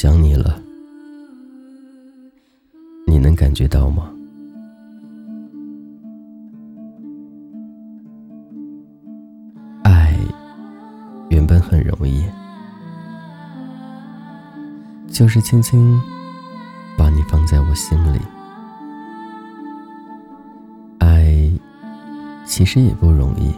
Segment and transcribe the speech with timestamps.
[0.00, 0.62] 想你了，
[3.04, 4.12] 你能感觉到吗？
[9.82, 10.16] 爱
[11.30, 12.24] 原本很容易，
[15.08, 16.00] 就是轻轻
[16.96, 18.20] 把你放在我心里。
[21.00, 21.50] 爱
[22.46, 23.52] 其实也不容易。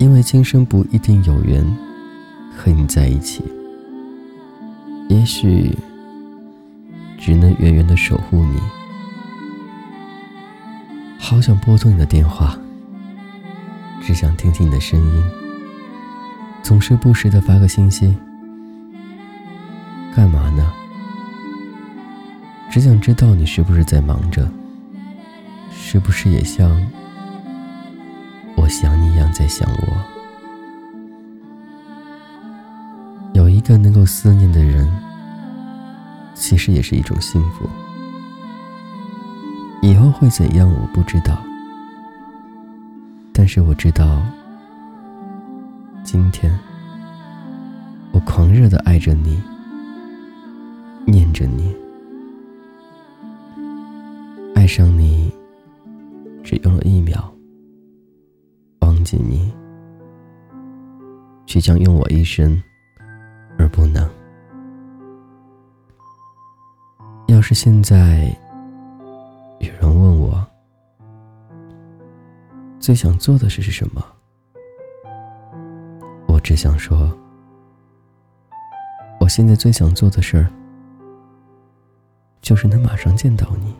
[0.00, 1.64] 因为今生不一定有缘
[2.56, 3.44] 和你在一起，
[5.08, 5.76] 也许
[7.18, 8.60] 只能远远的守护你。
[11.18, 12.56] 好想拨通你的电话，
[14.00, 15.24] 只想听听你的声音，
[16.62, 18.14] 总是不时的发个信息，
[20.14, 20.72] 干嘛呢？
[22.70, 24.48] 只想知道你是不是在忙着，
[25.70, 26.70] 是不是也像。
[28.56, 30.17] 我想你一样在想我，
[33.68, 34.88] 有一个能够思念的人，
[36.34, 37.68] 其实也是一种幸福。
[39.82, 41.44] 以后会怎样，我不知道，
[43.30, 44.22] 但是我知道，
[46.02, 46.50] 今天
[48.10, 49.38] 我狂热的爱着你，
[51.04, 51.76] 念着你，
[54.54, 55.30] 爱上你，
[56.42, 57.30] 只用了一秒。
[58.80, 59.52] 忘记你，
[61.44, 62.62] 却将用我一生，
[63.58, 64.08] 而不能。
[67.26, 68.34] 要是现在
[69.58, 70.46] 有人问我，
[72.78, 74.02] 最想做的事是什么，
[76.26, 77.12] 我只想说，
[79.20, 80.48] 我现在最想做的事儿，
[82.40, 83.74] 就是能马上见到你。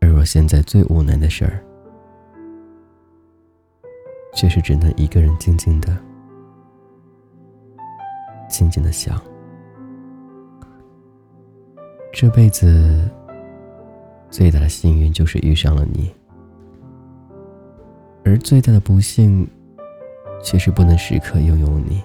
[0.00, 1.64] 而我现在最无奈的事儿。
[4.34, 5.94] 却是只能一个人静静的、
[8.52, 9.18] 静静的想。
[12.12, 13.10] 这辈子
[14.30, 16.14] 最大的幸运就是遇上了你，
[18.26, 19.48] 而最大的不幸
[20.44, 22.02] 却是不能时刻拥有你。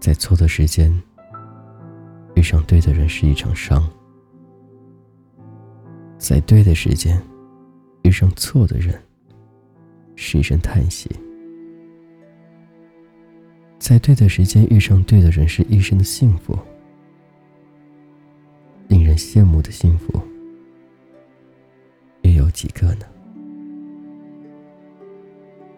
[0.00, 0.90] 在错的时间
[2.34, 3.86] 遇上对的人是一场伤。
[6.16, 7.20] 在对的时间
[8.02, 8.98] 遇上错的人，
[10.16, 11.08] 是一声叹息；
[13.82, 16.56] 在对的时间遇上对的人，是一生的幸福。
[18.86, 20.22] 令人羡慕的幸福，
[22.22, 23.04] 又有几个呢？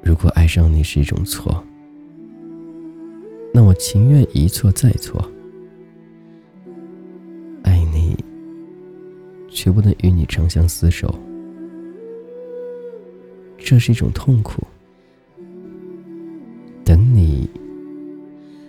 [0.03, 1.65] 如果爱上你是一种错，
[3.55, 5.27] 那我情愿一错再错。
[7.63, 8.23] 爱你
[9.49, 11.19] 却不能与你长相厮守，
[13.57, 14.63] 这是一种痛苦。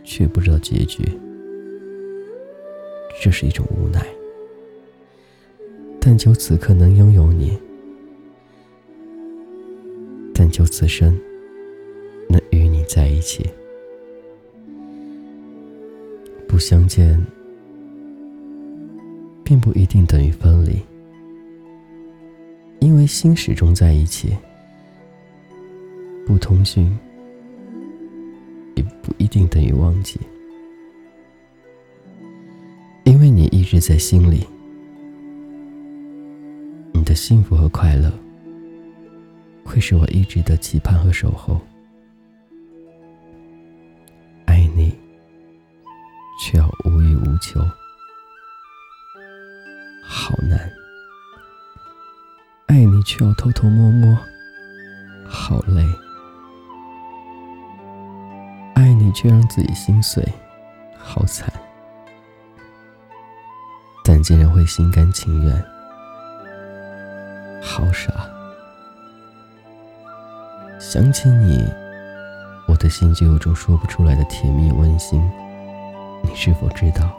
[0.05, 1.03] 却不知道结局，
[3.21, 4.05] 这是一种无奈。
[5.99, 7.57] 但求此刻能拥有你，
[10.33, 11.19] 但求此生
[12.29, 13.49] 能与你在一起，
[16.47, 17.19] 不相见。
[19.47, 20.81] 并不一定等于分离，
[22.79, 24.35] 因为心始终在一起。
[26.25, 26.91] 不通讯
[29.25, 30.19] 一定等于忘记，
[33.05, 34.45] 因为你一直在心里。
[36.93, 38.13] 你的幸福和快乐，
[39.63, 41.59] 会是我一直的期盼和守候。
[44.45, 44.93] 爱你，
[46.39, 47.59] 却要无欲无求。
[50.03, 50.71] 好难，
[52.67, 54.15] 爱你却要偷偷摸摸，
[55.27, 55.83] 好累；
[59.15, 60.21] 却让自己心碎，
[60.97, 61.51] 好惨。
[64.03, 65.65] 但竟然会心甘情愿，
[67.61, 68.11] 好傻。
[70.77, 71.65] 想起你，
[72.67, 75.19] 我的心就有种说不出来的甜蜜温馨。
[76.21, 77.09] 你是否知道？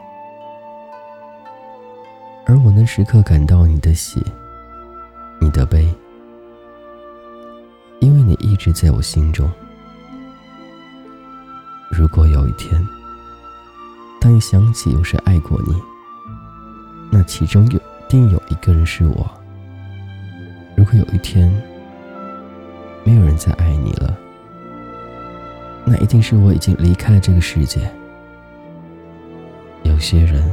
[2.45, 4.23] 而我能时刻感到你的喜，
[5.41, 5.93] 你的悲，
[7.99, 9.49] 因为你一直在我心中。
[11.97, 12.79] 如果有一天，
[14.21, 15.73] 当你想起有谁爱过你，
[17.09, 19.27] 那其中有定有一个人是我。
[20.75, 21.51] 如果有一天，
[23.03, 24.15] 没有人再爱你了，
[25.85, 27.91] 那一定是我已经离开了这个世界。
[29.81, 30.47] 有些人。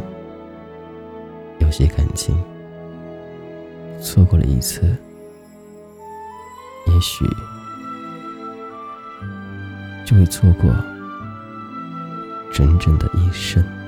[1.61, 2.37] 有些感情
[4.01, 4.97] 错过了一次，
[6.87, 7.25] 也许
[10.05, 10.71] 就会错过
[12.55, 13.84] 真正的一生。